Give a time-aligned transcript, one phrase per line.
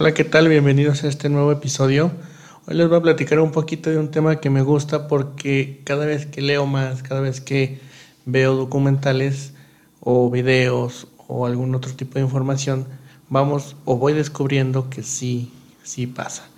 [0.00, 0.48] Hola, ¿qué tal?
[0.48, 2.10] Bienvenidos a este nuevo episodio.
[2.66, 6.06] Hoy les voy a platicar un poquito de un tema que me gusta porque cada
[6.06, 7.82] vez que leo más, cada vez que
[8.24, 9.52] veo documentales
[10.00, 12.86] o videos o algún otro tipo de información,
[13.28, 15.52] vamos o voy descubriendo que sí,
[15.82, 16.48] sí pasa.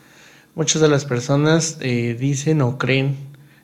[0.54, 3.16] Muchas de las personas eh, dicen o creen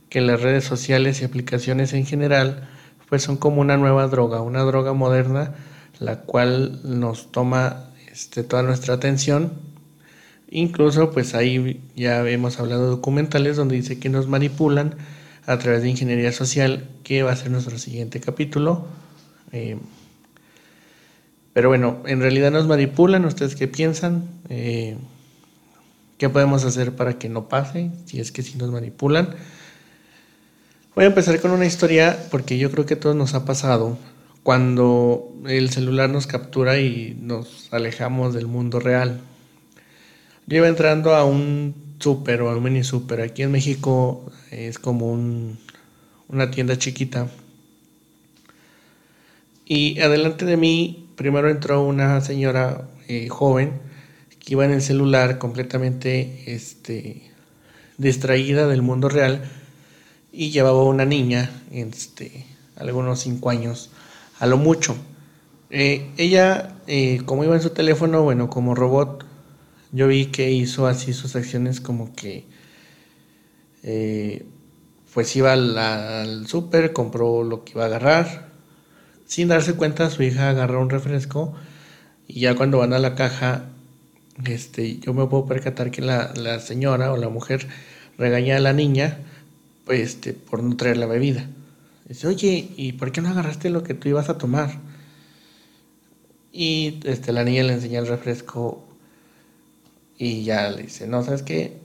[0.09, 2.69] que las redes sociales y aplicaciones en general
[3.09, 5.55] pues son como una nueva droga, una droga moderna
[6.01, 7.89] la cual nos toma
[8.19, 9.53] este, toda nuestra atención.
[10.51, 14.95] Incluso pues ahí ya hemos hablado de documentales donde dice que nos manipulan
[15.47, 18.87] a través de ingeniería social, que va a ser nuestro siguiente capítulo.
[19.53, 19.79] Eh,
[21.53, 24.25] pero bueno, en realidad nos manipulan, ¿ustedes qué piensan?
[24.49, 24.97] Eh,
[26.19, 27.91] ¿Qué podemos hacer para que no pase?
[28.07, 29.35] Si es que sí nos manipulan.
[30.95, 33.99] Voy a empezar con una historia porque yo creo que a todos nos ha pasado
[34.43, 39.21] cuando el celular nos captura y nos alejamos del mundo real.
[40.49, 43.21] Yo iba entrando a un súper o a un mini súper.
[43.21, 47.29] Aquí en México es como una tienda chiquita.
[49.67, 53.73] Y adelante de mí, primero entró una señora eh, joven
[54.39, 57.31] que iba en el celular completamente este,
[57.99, 59.43] distraída del mundo real
[60.33, 63.91] y llevaba una niña, este, algunos cinco años
[64.39, 64.97] a lo mucho.
[65.69, 69.28] Eh, ella, eh, como iba en su teléfono, bueno, como robot,
[69.93, 72.45] yo vi que hizo así sus acciones como que,
[73.83, 74.45] eh,
[75.15, 78.49] pues iba al, al súper, compró lo que iba a agarrar.
[79.27, 81.55] Sin darse cuenta, su hija agarró un refresco
[82.27, 83.65] y ya cuando van a la caja,
[84.45, 87.67] este, yo me puedo percatar que la, la señora o la mujer
[88.19, 89.19] regaña a la niña
[89.85, 91.49] pues, este, por no traer la bebida.
[92.07, 94.79] Dice, oye, ¿y por qué no agarraste lo que tú ibas a tomar?
[96.53, 98.88] Y este, la niña le enseña el refresco
[100.19, 101.79] y ya le dice, no, ¿sabes qué?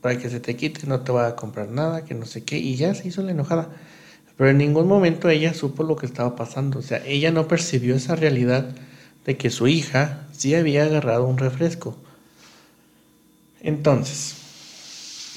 [0.00, 2.56] Para que se te quite no te va a comprar nada, que no sé qué.
[2.56, 3.68] Y ya se hizo la enojada.
[4.36, 6.78] Pero en ningún momento ella supo lo que estaba pasando.
[6.78, 8.74] O sea, ella no percibió esa realidad
[9.26, 11.96] de que su hija sí había agarrado un refresco.
[13.60, 14.36] Entonces,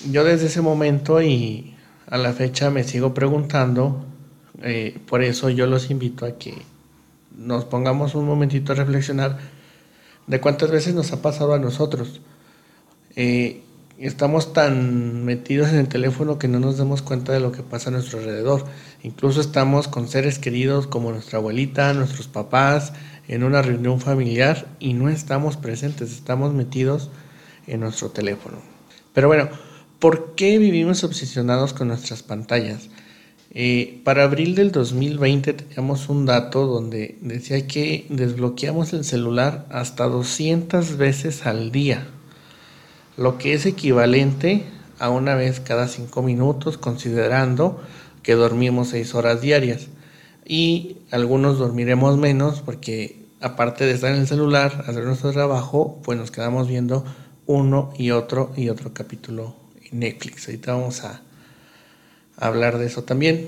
[0.09, 1.75] yo desde ese momento y
[2.07, 4.05] a la fecha me sigo preguntando
[4.61, 6.53] eh, por eso yo los invito a que
[7.35, 9.39] nos pongamos un momentito a reflexionar
[10.27, 12.21] de cuántas veces nos ha pasado a nosotros.
[13.15, 13.61] Eh,
[13.97, 17.89] estamos tan metidos en el teléfono que no nos damos cuenta de lo que pasa
[17.89, 18.65] a nuestro alrededor.
[19.03, 22.93] Incluso estamos con seres queridos como nuestra abuelita, nuestros papás,
[23.27, 27.09] en una reunión familiar y no estamos presentes, estamos metidos
[27.67, 28.57] en nuestro teléfono.
[29.13, 29.49] Pero bueno,
[29.99, 32.89] ¿por qué vivimos obsesionados con nuestras pantallas?
[33.55, 40.05] Eh, para abril del 2020 teníamos un dato donde decía que desbloqueamos el celular hasta
[40.05, 42.07] 200 veces al día,
[43.17, 44.65] lo que es equivalente
[44.99, 47.81] a una vez cada 5 minutos, considerando
[48.21, 49.87] que dormimos 6 horas diarias.
[50.45, 56.17] Y algunos dormiremos menos porque aparte de estar en el celular, hacer nuestro trabajo, pues
[56.17, 57.03] nos quedamos viendo
[57.45, 59.55] uno y otro y otro capítulo
[59.91, 60.47] en Netflix.
[60.47, 61.21] Ahorita vamos a
[62.37, 63.47] hablar de eso también.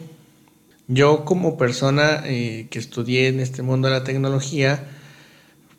[0.88, 4.84] Yo como persona eh, que estudié en este mundo de la tecnología,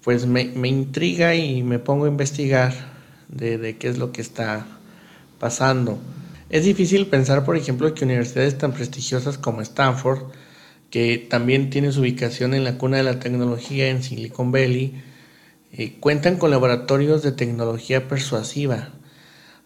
[0.02, 2.95] pues me, intriga y me pongo a investigar
[3.28, 4.66] de, de, qué es lo que está
[5.38, 5.98] pasando.
[6.48, 10.30] Es difícil pensar, por ejemplo, que universidades tan prestigiosas como Stanford,
[10.90, 15.02] que también tiene su ubicación en la cuna de la tecnología en Silicon Valley,
[15.72, 18.90] eh, cuentan con laboratorios de tecnología persuasiva,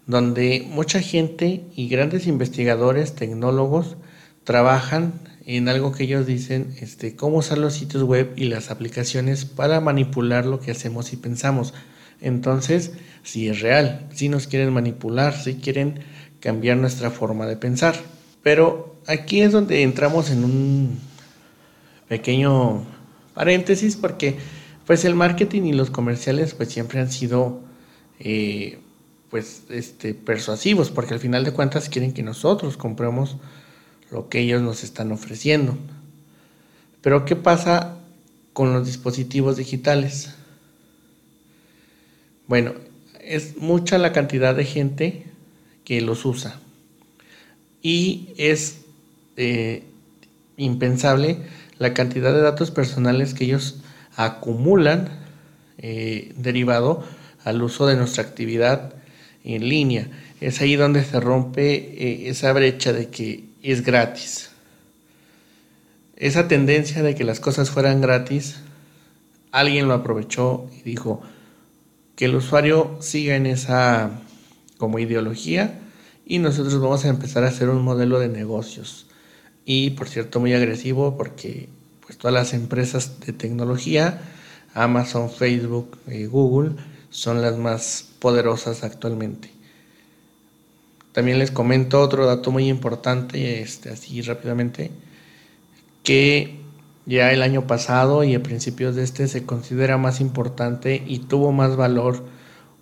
[0.07, 3.97] donde mucha gente y grandes investigadores, tecnólogos,
[4.45, 5.13] trabajan
[5.47, 9.81] en algo que ellos dicen, este, cómo usar los sitios web y las aplicaciones para
[9.81, 11.75] manipular lo que hacemos y pensamos.
[12.21, 12.93] Entonces,
[13.23, 16.01] si es real, si nos quieren manipular, si quieren
[16.41, 17.95] cambiar nuestra forma de pensar.
[18.43, 20.99] Pero aquí es donde entramos en un
[22.09, 22.85] pequeño
[23.35, 24.37] paréntesis porque
[24.87, 27.61] pues el marketing y los comerciales pues siempre han sido
[28.19, 28.81] eh,
[29.31, 33.37] pues este, persuasivos, porque al final de cuentas quieren que nosotros compremos
[34.11, 35.79] lo que ellos nos están ofreciendo.
[37.01, 37.97] Pero ¿qué pasa
[38.53, 40.35] con los dispositivos digitales?
[42.51, 42.73] Bueno,
[43.21, 45.23] es mucha la cantidad de gente
[45.85, 46.59] que los usa
[47.81, 48.81] y es
[49.37, 49.85] eh,
[50.57, 51.37] impensable
[51.79, 53.83] la cantidad de datos personales que ellos
[54.17, 55.11] acumulan
[55.79, 57.05] eh, derivado
[57.45, 58.95] al uso de nuestra actividad
[59.45, 60.09] en línea.
[60.41, 64.51] Es ahí donde se rompe eh, esa brecha de que es gratis.
[66.17, 68.57] Esa tendencia de que las cosas fueran gratis,
[69.53, 71.23] alguien lo aprovechó y dijo,
[72.21, 74.11] que el usuario siga en esa
[74.77, 75.81] como ideología
[76.27, 79.07] y nosotros vamos a empezar a hacer un modelo de negocios.
[79.65, 81.71] Y por cierto, muy agresivo porque
[82.05, 84.21] pues todas las empresas de tecnología,
[84.75, 86.73] Amazon, Facebook, y Google,
[87.09, 89.51] son las más poderosas actualmente.
[91.13, 94.91] También les comento otro dato muy importante, este, así rápidamente,
[96.03, 96.60] que
[97.11, 101.51] ya el año pasado y a principios de este se considera más importante y tuvo
[101.51, 102.25] más valor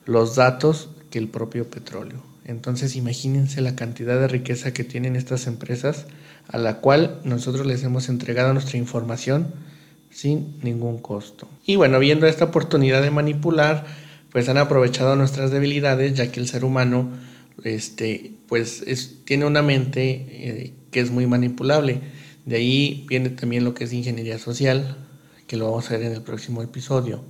[0.05, 2.23] los datos que el propio petróleo.
[2.45, 6.05] Entonces imagínense la cantidad de riqueza que tienen estas empresas
[6.47, 9.47] a la cual nosotros les hemos entregado nuestra información
[10.11, 11.49] sin ningún costo.
[11.65, 13.87] Y bueno, viendo esta oportunidad de manipular,
[14.31, 17.09] pues han aprovechado nuestras debilidades, ya que el ser humano
[17.65, 18.85] este, pues
[19.25, 22.03] tiene una mente eh, que es muy manipulable.
[22.49, 24.97] De ahí viene también lo que es ingeniería social,
[25.47, 27.21] que lo vamos a ver en el próximo episodio.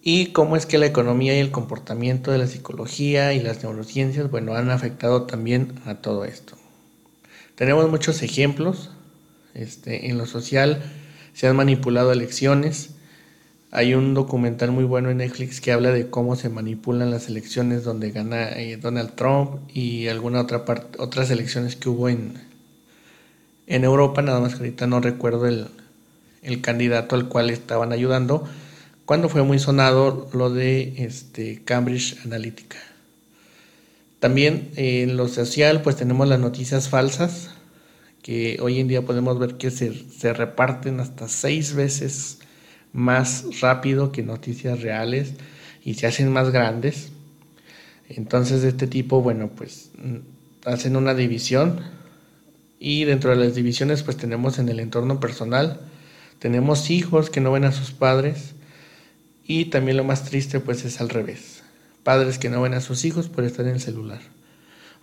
[0.00, 4.30] Y cómo es que la economía y el comportamiento de la psicología y las neurociencias,
[4.30, 6.56] bueno, han afectado también a todo esto.
[7.56, 8.90] Tenemos muchos ejemplos.
[9.54, 10.80] Este, en lo social
[11.32, 12.90] se han manipulado elecciones,
[13.72, 17.82] hay un documental muy bueno en Netflix que habla de cómo se manipulan las elecciones
[17.82, 20.64] donde gana eh, Donald Trump y alguna otra
[20.98, 22.34] otras elecciones que hubo en,
[23.66, 25.68] en Europa, nada más que ahorita no recuerdo el,
[26.60, 28.46] candidato al cual estaban ayudando,
[29.04, 32.76] cuando fue muy sonado lo de este, Cambridge Analytica.
[34.20, 37.50] También en lo social, pues tenemos las noticias falsas,
[38.22, 42.38] que hoy en día podemos ver que se, se reparten hasta seis veces
[42.94, 45.34] más rápido que noticias reales
[45.84, 47.10] y se hacen más grandes.
[48.08, 51.80] Entonces de este tipo, bueno, pues mm, hacen una división
[52.86, 55.80] y dentro de las divisiones pues tenemos en el entorno personal,
[56.38, 58.52] tenemos hijos que no ven a sus padres
[59.46, 61.62] y también lo más triste pues es al revés,
[62.02, 64.20] padres que no ven a sus hijos por estar en el celular.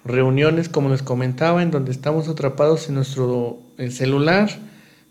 [0.05, 4.51] Reuniones como les comentaba en donde estamos atrapados en nuestro celular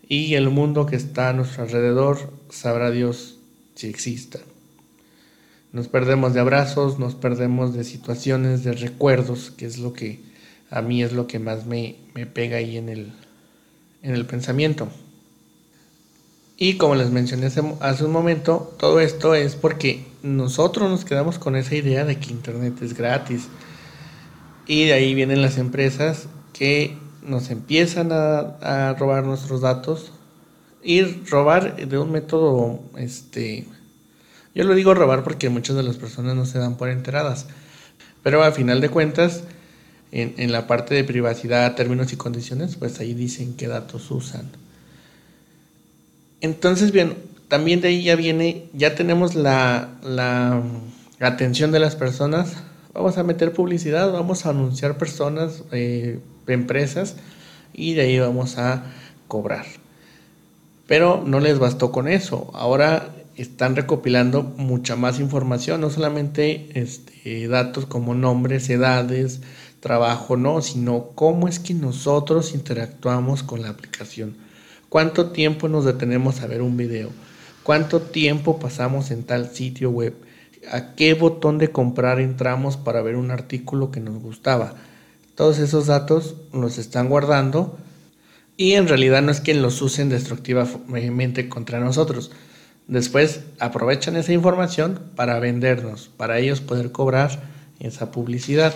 [0.07, 3.37] y el mundo que está a nuestro alrededor sabrá Dios
[3.75, 4.39] si exista.
[5.73, 10.30] Nos perdemos de abrazos, nos perdemos de situaciones, de recuerdos, que es lo que
[10.71, 11.97] a mí es lo que más me,
[12.33, 13.13] pega ahí en el,
[14.01, 14.89] en el pensamiento.
[16.57, 21.55] Y como les mencioné hace un momento, todo esto es porque nosotros nos quedamos con
[21.55, 23.47] esa idea de que Internet es gratis.
[24.67, 30.11] Y de ahí vienen las empresas que nos empiezan a, robar nuestros datos
[30.83, 33.67] y robar de un método, este,
[34.55, 37.47] yo lo digo robar porque muchas de las personas no se dan por enteradas,
[38.23, 39.43] pero a final de cuentas,
[40.11, 44.49] en, la parte de privacidad, términos y condiciones, pues ahí dicen qué datos usan.
[46.41, 47.15] Entonces, bien,
[47.47, 50.63] también de ahí ya viene, ya tenemos la, la
[51.19, 52.57] atención de las personas,
[52.93, 57.15] vamos a meter publicidad, vamos a anunciar personas, eh, empresas
[57.73, 58.83] y de ahí vamos a
[59.27, 59.65] cobrar.
[60.87, 62.51] Pero no les bastó con eso.
[62.53, 69.41] Ahora están recopilando mucha más información, no solamente este, datos como nombres, edades,
[69.81, 74.37] trabajo, no, sino cómo es que nosotros interactuamos con la aplicación.
[74.87, 77.09] ¿Cuánto tiempo nos detenemos a ver un video?
[77.63, 80.15] ¿Cuánto tiempo pasamos en tal sitio web?
[80.71, 84.75] ¿A qué botón de comprar entramos para ver un artículo que nos gustaba?
[85.35, 87.77] Todos esos datos los están guardando
[88.57, 92.31] y en realidad no es que los usen destructivamente contra nosotros.
[92.87, 97.41] Después aprovechan esa información para vendernos, para ellos poder cobrar
[97.79, 98.73] esa publicidad.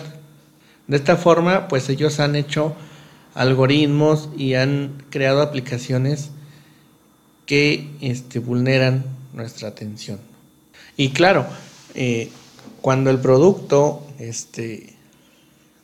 [0.86, 2.74] De esta forma, pues ellos han hecho
[3.34, 6.30] algoritmos y han creado aplicaciones
[7.44, 10.18] que este, vulneran nuestra atención.
[10.96, 11.46] Y claro,
[11.94, 12.30] eh,
[12.80, 14.94] cuando el producto este,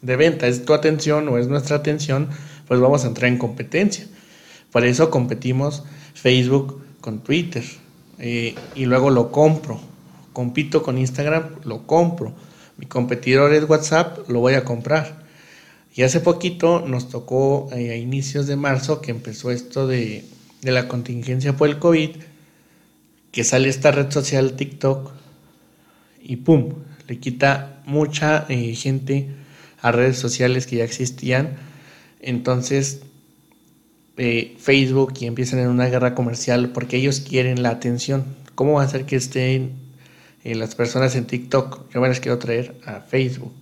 [0.00, 2.28] de venta es tu atención o es nuestra atención,
[2.66, 4.06] pues vamos a entrar en competencia.
[4.71, 7.64] Por eso competimos Facebook con Twitter
[8.18, 9.80] eh, y luego lo compro.
[10.32, 12.32] Compito con Instagram, lo compro.
[12.76, 15.23] Mi competidor es WhatsApp, lo voy a comprar.
[15.95, 20.25] Y hace poquito nos tocó eh, a inicios de marzo que empezó esto de,
[20.62, 22.11] la contingencia por el COVID,
[23.31, 25.11] que sale esta red social TikTok
[26.23, 26.75] y ¡pum!
[27.09, 29.29] Le quita mucha eh, gente
[29.81, 31.57] a redes sociales que ya existían.
[32.21, 33.00] Entonces,
[34.17, 38.25] eh, Facebook y empiezan en una guerra comercial porque ellos quieren la atención.
[38.55, 39.82] ¿Cómo va a hacer que estén
[40.45, 41.91] eh, las personas en TikTok?
[41.93, 43.53] Yo me las quiero traer a Facebook.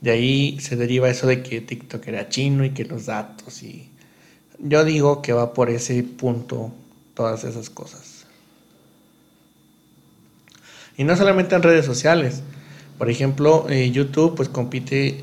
[0.00, 3.90] De ahí se deriva eso de que TikTok era chino y que los datos y
[4.58, 6.72] yo digo que va por ese punto
[7.14, 8.26] todas esas cosas.
[10.96, 12.42] Y no solamente en redes sociales.
[12.98, 15.20] Por ejemplo, eh, YouTube pues compite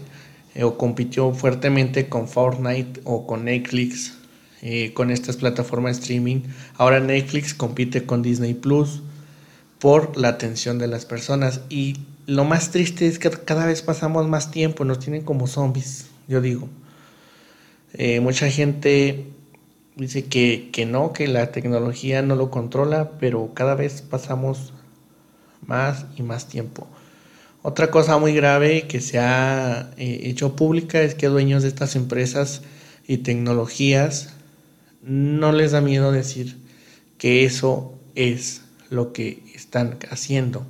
[0.55, 4.13] eh, o compitió fuertemente con Fortnite o con Netflix,
[4.61, 6.41] eh, con estas plataformas de streaming.
[6.77, 9.01] Ahora Netflix compite con Disney Plus
[9.79, 11.61] por la atención de las personas.
[11.69, 16.07] Y lo más triste es que cada vez pasamos más tiempo, nos tienen como zombies,
[16.27, 16.69] yo digo.
[18.21, 19.27] mucha gente
[19.95, 24.73] dice que, que no, que la tecnología no lo controla, pero cada vez pasamos
[25.65, 26.87] más y más tiempo.
[27.67, 31.95] Otra cosa muy grave que se ha eh, hecho pública es que dueños de estas
[31.95, 32.61] empresas
[33.07, 34.35] y tecnologías
[35.01, 36.57] no les da miedo decir
[37.17, 39.41] que eso es lo que
[39.75, 40.65] están haciendo.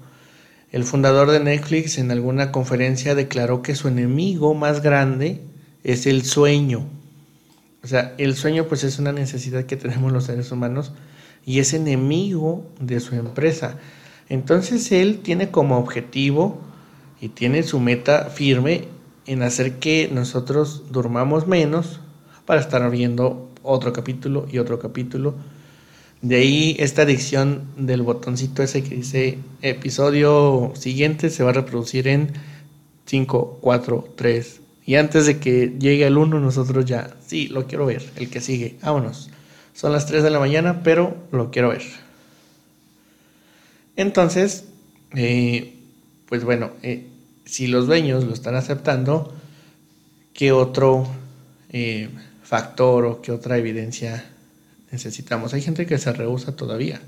[0.72, 5.42] El fundador de Netflix en alguna conferencia declaró que su enemigo más grande
[5.84, 6.88] es el sueño.
[7.84, 10.92] O sea, el sueño pues es una necesidad que tenemos los seres humanos
[11.46, 13.78] y es enemigo de su empresa.
[14.28, 16.60] Entonces él tiene como objetivo
[17.22, 18.88] y tiene su meta firme
[19.28, 22.00] en hacer que nosotros durmamos menos
[22.48, 25.36] para estar viendo otro capítulo y otro capítulo.
[26.25, 32.08] De ahí esta adicción del botoncito ese que dice episodio siguiente se va a reproducir
[32.08, 32.34] en
[33.05, 34.62] 5, 4, 3.
[34.88, 38.41] Y antes de que llegue el 1 nosotros ya, sí, lo quiero ver, el que
[38.41, 39.29] sigue, vámonos.
[39.75, 41.84] Son las 3 de la mañana, pero lo quiero ver.
[43.96, 44.65] Entonces,
[45.15, 45.75] eh,
[46.27, 47.05] pues bueno, eh,
[47.46, 49.32] si los dueños lo están aceptando,
[50.34, 51.05] ¿qué otro
[51.70, 52.10] eh,
[52.41, 54.25] factor o qué otra evidencia
[54.96, 55.54] necesitamos?
[55.54, 57.02] Hay gente que se rehúsa todavía.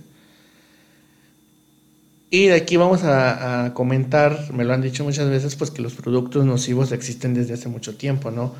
[2.29, 5.93] Y de aquí vamos a, comentar, me lo han dicho muchas veces, pues que los
[5.93, 8.53] productos nocivos existen desde hace mucho tiempo, ¿no?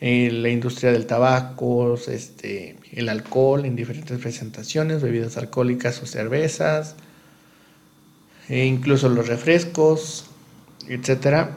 [0.00, 6.96] la industria del tabaco, este, el alcohol en diferentes presentaciones, bebidas alcohólicas o cervezas,
[8.50, 10.26] e incluso los refrescos,
[10.88, 11.56] etcétera,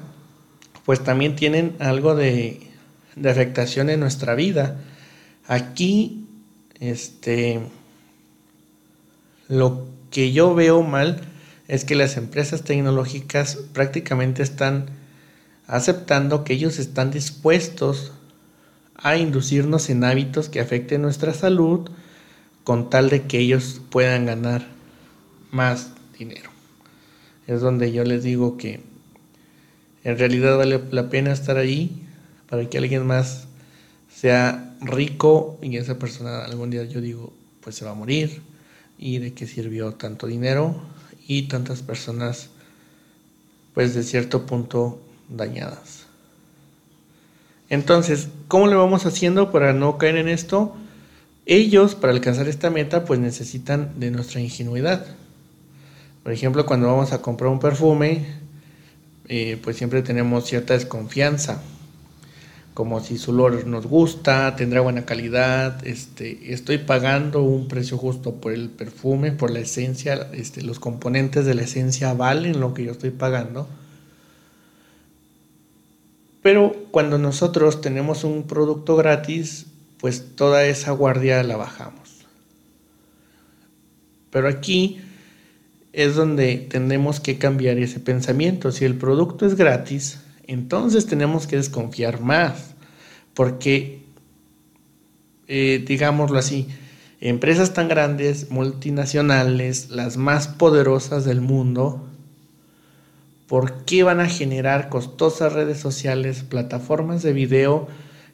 [0.85, 2.69] pues también tienen algo de
[3.25, 4.77] afectación en nuestra vida.
[5.47, 6.16] Aquí,
[6.79, 7.61] este,
[9.47, 11.21] lo que yo veo mal
[11.67, 14.87] es que las empresas tecnológicas prácticamente están
[15.67, 18.13] aceptando que ellos están dispuestos
[18.95, 21.89] a inducirnos en hábitos que afecten nuestra salud
[22.63, 24.67] con tal de que ellos puedan ganar
[25.51, 26.49] más dinero.
[27.47, 28.81] Es donde yo les digo que
[30.03, 32.01] en realidad vale la pena estar ahí
[32.49, 33.46] para que alguien más
[34.19, 38.41] sea rico y esa persona algún día yo digo pues se va a morir
[38.97, 40.75] y de qué sirvió tanto dinero
[41.27, 42.49] y tantas personas
[43.75, 46.05] pues de cierto punto dañadas.
[47.69, 50.75] Entonces, ¿cómo le vamos haciendo para no caer en esto?
[51.45, 55.05] Ellos, para alcanzar esta meta, pues necesitan de nuestra ingenuidad.
[56.23, 58.25] Por ejemplo, cuando vamos a comprar un perfume,
[59.27, 61.61] eh, pues siempre tenemos cierta desconfianza,
[62.77, 68.35] como si su olor nos gusta, tendrá buena calidad, este, estoy pagando un precio justo
[68.35, 72.83] por el perfume, por la esencia, este, los componentes de la esencia valen lo que
[72.83, 73.67] yo estoy pagando.
[76.43, 79.65] Pero cuando nosotros tenemos un producto gratis,
[79.99, 82.27] pues toda esa guardia la bajamos.
[84.29, 85.01] Pero aquí
[85.93, 88.71] es donde tenemos que cambiar ese pensamiento.
[88.71, 92.75] Si el producto es gratis, entonces tenemos que desconfiar más,
[93.33, 94.03] porque,
[95.47, 96.67] eh, digámoslo así,
[97.21, 102.07] empresas tan grandes, multinacionales, las más poderosas del mundo,
[103.47, 107.87] ¿por qué van a generar costosas redes sociales, plataformas de video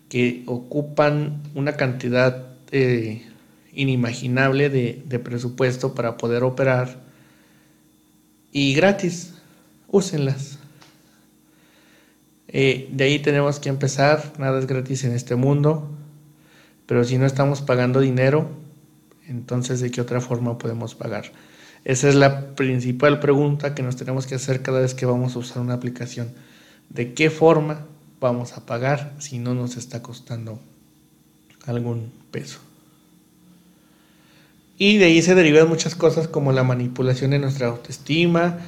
[0.10, 3.28] que ocupan una cantidad eh,
[3.74, 7.04] inimaginable de presupuesto para poder operar?
[8.54, 9.34] y gratis.
[9.88, 10.60] Úsenlas.
[12.54, 14.32] De ahí tenemos que empezar.
[14.38, 15.90] Nada es gratis en este mundo.
[16.86, 18.48] Pero si no estamos pagando dinero,
[19.28, 21.32] entonces ¿de qué otra forma podemos pagar?
[21.84, 25.40] Esa es la principal pregunta que nos tenemos que hacer cada vez que vamos a
[25.40, 26.30] usar una aplicación.
[26.90, 27.86] ¿De qué forma
[28.20, 30.60] vamos a pagar si no nos está costando
[31.66, 32.60] algún peso?
[34.78, 38.60] Y de ahí se derivan muchas cosas como la manipulación de nuestra autoestima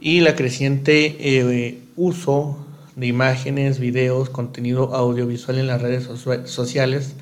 [0.00, 2.63] y la creciente eh, uso
[2.96, 6.08] de imágenes, videos, contenido audiovisual en las redes
[6.44, 7.14] sociales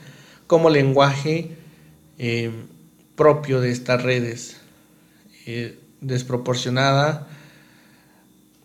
[0.47, 1.57] como lenguaje
[2.19, 2.51] eh,
[3.17, 4.59] propio de estas redes,
[5.47, 7.27] eh, desproporcionada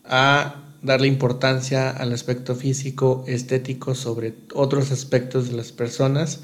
[0.04, 6.40] a darle importancia al aspecto físico, estético sobre otros aspectos de las personas.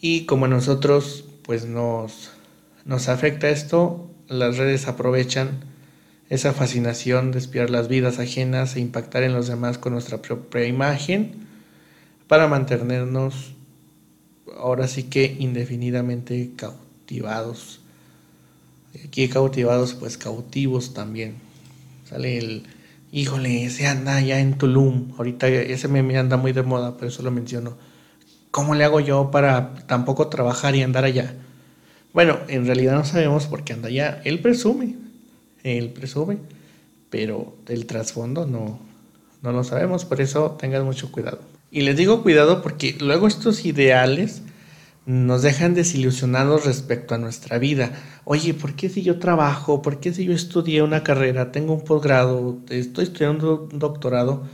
[0.00, 2.30] Y como nosotros pues nos,
[2.84, 5.71] nos afecta esto, las redes aprovechan
[6.32, 10.64] esa fascinación de espiar las vidas ajenas e impactar en los demás con nuestra propia
[10.64, 11.32] imagen
[12.26, 13.52] para mantenernos
[14.56, 17.80] ahora sí que indefinidamente cautivados.
[19.04, 21.34] Aquí cautivados, pues cautivos también.
[22.08, 22.62] Sale el,
[23.12, 25.12] híjole, ese anda ya en Tulum.
[25.18, 27.76] Ahorita ese meme anda muy de moda, por eso lo menciono.
[28.50, 31.34] ¿Cómo le hago yo para tampoco trabajar y andar allá?
[32.14, 34.22] Bueno, en realidad no sabemos por qué anda allá.
[34.24, 34.96] Él presume,
[35.64, 36.38] él presume,
[37.10, 38.78] pero el trasfondo no,
[39.42, 41.40] no lo sabemos, por eso tengan mucho cuidado.
[41.70, 44.42] Y les digo cuidado porque luego estos ideales
[45.04, 47.92] nos dejan desilusionados respecto a nuestra vida.
[48.24, 49.82] Oye, ¿por qué si yo trabajo?
[49.82, 54.44] ¿Por qué si yo estudié una carrera, tengo un posgrado, estoy estudiando un doctorado?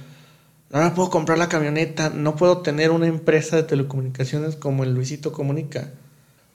[0.71, 4.95] No me puedo comprar la camioneta, no puedo tener una empresa de telecomunicaciones como el
[4.95, 5.91] Luisito Comunica.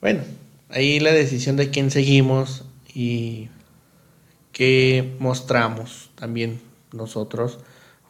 [0.02, 0.22] Bueno,
[0.70, 3.50] ahí la decisión de quién seguimos y
[4.54, 6.62] qué mostramos también
[6.94, 7.60] nosotros,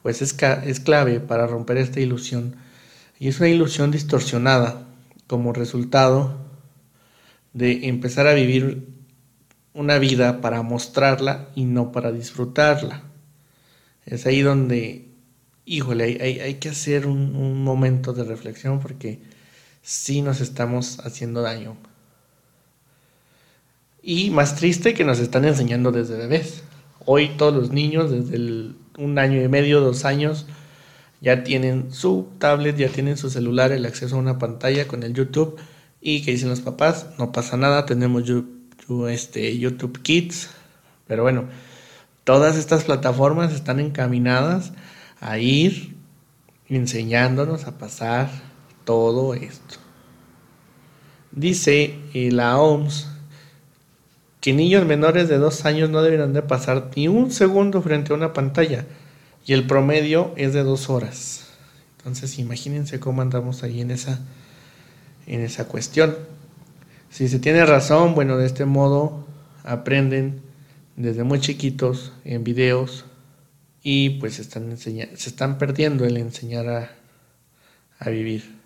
[0.03, 0.35] pues es,
[0.65, 2.55] es clave para romper esta ilusión.
[3.17, 4.85] Y es una ilusión distorsionada
[5.25, 6.37] como resultado
[7.53, 8.89] de empezar a vivir
[9.73, 13.03] una vida para mostrarla y no para disfrutarla.
[14.05, 15.07] Es ahí donde,
[15.65, 19.21] híjole, hay, hay, que hacer un, un, momento de reflexión porque
[19.81, 21.77] sí nos estamos haciendo daño.
[24.05, 26.63] Y más triste que nos están enseñando desde bebés.
[27.05, 30.45] Hoy todos los niños, desde un año y medio, dos años,
[31.21, 35.13] ya tienen su tablet, ya tienen su celular, el acceso a una pantalla con el
[35.13, 35.55] YouTube.
[36.01, 38.23] Y que dicen los papás, no pasa nada, tenemos
[39.09, 40.49] este, YouTube Kids.
[41.07, 41.45] Pero bueno,
[42.25, 44.73] todas estas plataformas están encaminadas
[45.21, 45.95] a ir
[46.67, 48.29] enseñándonos a pasar
[48.83, 49.75] todo esto.
[51.31, 53.12] Dice la OMS
[54.43, 58.17] que niños menores de dos años no deberán de pasar ni un segundo frente a
[58.17, 58.85] una pantalla
[59.45, 61.47] y el promedio es de dos horas.
[61.97, 64.19] Entonces imagínense cómo andamos ahí en esa,
[65.27, 66.17] en esa cuestión.
[67.09, 69.25] Si se tiene razón, bueno, de este modo
[69.63, 70.41] aprenden
[70.97, 73.05] desde muy chiquitos en videos
[73.81, 76.91] y pues están se están perdiendo el enseñar a,
[77.97, 78.62] a vivir.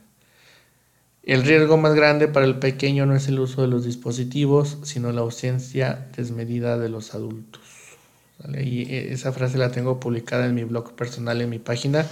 [1.28, 5.12] El riesgo más grande para el pequeño no es el uso de los dispositivos, sino
[5.12, 7.62] la ausencia desmedida de los adultos.
[8.54, 12.06] Y eh, esa frase la tengo publicada en mi blog personal en mi página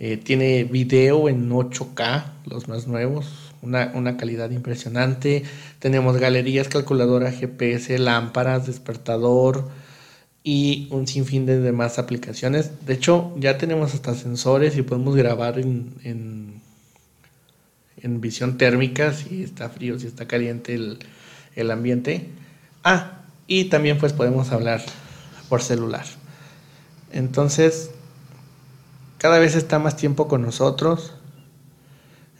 [0.00, 5.42] eh, tiene video en 8K, los más nuevos, una, calidad impresionante.
[5.80, 9.68] Tenemos galerías, calculadora, GPS, lámparas, despertador
[10.44, 12.86] y un sinfín de demás aplicaciones.
[12.86, 16.60] De hecho, ya tenemos hasta sensores y podemos grabar en, en,
[18.20, 20.98] visión térmica, si está frío, si está caliente el,
[21.56, 22.28] el ambiente.
[22.84, 24.82] Ah, y también pues podemos hablar
[25.48, 26.04] por celular.
[27.12, 27.90] Entonces,
[29.18, 31.14] cada vez está más tiempo con nosotros.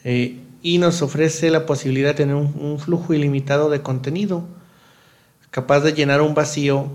[0.05, 4.45] Eh, y nos ofrece la posibilidad de tener un, flujo ilimitado de contenido,
[5.51, 6.89] capaz de llenar un vacío,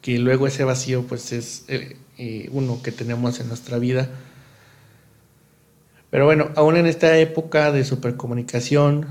[0.00, 4.10] que luego ese vacío pues es eh, eh, uno que tenemos en nuestra vida.
[6.10, 9.06] Pero bueno, aún en esta época de supercomunicación,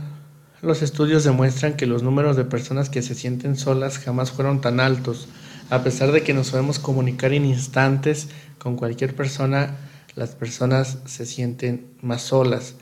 [0.61, 4.79] los estudios demuestran que los números de personas que se sienten solas jamás fueron tan
[4.79, 5.27] altos.
[5.71, 8.27] A pesar de que nos podemos comunicar en instantes
[8.59, 9.75] con cualquier persona,
[10.15, 12.75] las personas se sienten más solas.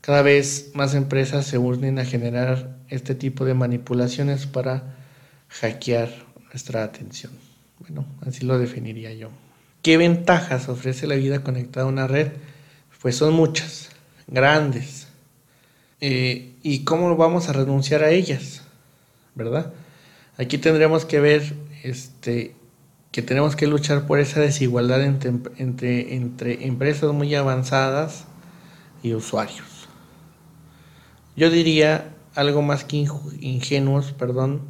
[0.00, 4.96] Cada vez más empresas se unen a generar este tipo de manipulaciones para
[5.48, 6.10] hackear
[6.50, 7.32] nuestra atención.
[7.78, 9.30] Bueno, así lo definiría yo.
[9.82, 12.32] ¿Qué ventajas ofrece la vida conectada a una red?
[13.00, 13.88] Pues son muchas,
[14.28, 15.08] grandes.
[16.00, 18.62] Eh, ¿Y cómo vamos a renunciar a ellas?
[19.34, 19.72] ¿Verdad?
[20.36, 22.54] Aquí tendremos que ver este,
[23.12, 28.24] que tenemos que luchar por esa desigualdad entre, entre, entre empresas muy avanzadas
[29.02, 29.72] y usuarios
[31.36, 33.06] yo diría algo más que
[33.40, 34.62] ingenuos, perdón,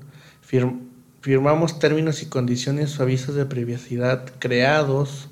[1.20, 5.28] firmamos términos y condiciones o avisos de privacidad creados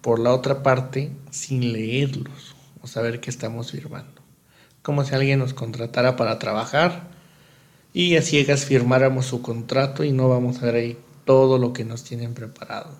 [0.00, 4.22] por la otra parte sin leerlos o saber qué estamos firmando.
[4.82, 7.08] Como si alguien nos contratara para trabajar
[7.94, 11.84] y a ciegas firmáramos su contrato y no vamos a ver ahí todo lo que
[11.84, 12.90] nos tienen preparado.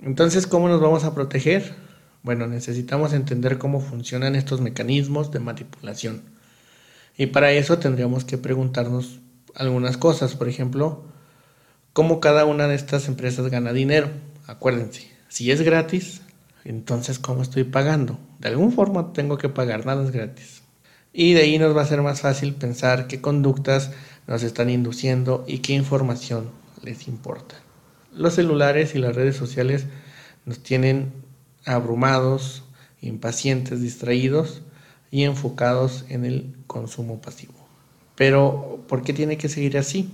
[0.00, 1.74] Entonces, ¿cómo nos vamos a proteger?
[2.22, 6.22] Bueno, necesitamos entender cómo funcionan estos mecanismos de manipulación.
[7.16, 9.20] Y para eso tendríamos que preguntarnos
[9.54, 10.36] algunas cosas.
[10.36, 11.04] Por ejemplo,
[11.92, 14.08] cómo cada una de estas empresas gana dinero.
[14.46, 16.22] Acuérdense, si es gratis,
[16.64, 18.18] entonces ¿cómo estoy pagando?
[18.38, 20.62] De alguna forma tengo que pagar, nada es gratis.
[21.12, 23.90] Y de ahí nos va a ser más fácil pensar qué conductas
[24.28, 26.50] nos están induciendo y qué información
[26.84, 27.56] les importa.
[28.14, 29.86] Los celulares y las redes sociales
[30.44, 31.12] nos tienen
[31.64, 32.62] abrumados,
[33.00, 34.62] impacientes, distraídos
[35.10, 37.54] y enfocados en el consumo pasivo.
[38.14, 40.10] Pero, ¿por qué tiene que seguir así?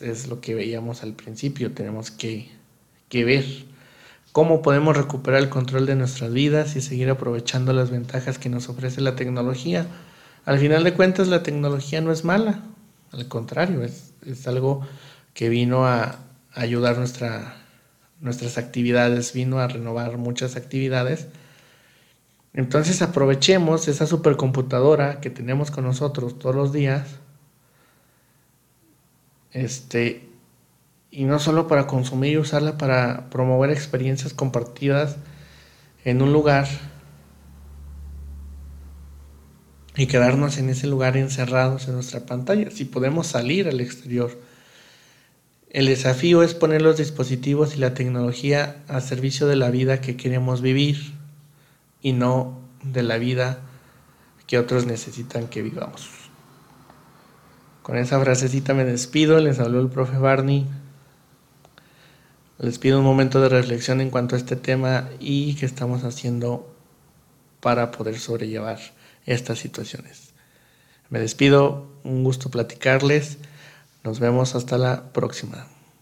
[0.00, 1.72] Es, lo que veíamos al principio.
[1.72, 2.48] Tenemos que,
[3.08, 3.44] que ver
[4.32, 8.68] cómo podemos recuperar el control de nuestras vidas y seguir aprovechando las ventajas que nos
[8.68, 9.86] ofrece la tecnología.
[10.44, 12.62] Al final de cuentas, la tecnología no es mala,
[13.12, 14.82] al contrario, es, es algo
[15.34, 16.18] que vino a,
[16.54, 17.56] ayudar nuestra,
[18.20, 21.28] nuestras actividades, vino a renovar muchas actividades.
[22.54, 27.08] Entonces aprovechemos esa supercomputadora que tenemos con nosotros todos los días.
[29.52, 30.28] Este,
[31.10, 35.16] y no solo para consumir y usarla para promover experiencias compartidas
[36.04, 36.66] en un lugar
[39.96, 42.70] y quedarnos en ese lugar encerrados en nuestra pantalla.
[42.70, 44.38] Si podemos salir al exterior
[45.72, 50.18] el desafío es poner los dispositivos y la tecnología a servicio de la vida que
[50.18, 51.14] queremos vivir
[52.02, 53.60] y no de la vida
[54.46, 56.10] que otros necesitan que vivamos.
[57.82, 60.66] Con esa frasecita me despido, les habló el profe Barney.
[62.58, 66.70] Les pido un momento de reflexión en cuanto a este tema y qué estamos haciendo
[67.60, 68.78] para poder sobrellevar
[69.26, 70.32] estas situaciones.
[71.10, 73.38] Me despido, un gusto platicarles.
[74.02, 75.68] Nos vemos hasta la próxima.